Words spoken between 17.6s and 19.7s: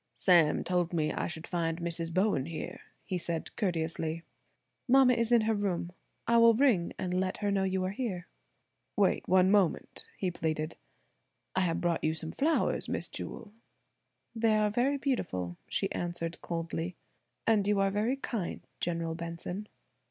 you are very kind, General Benson."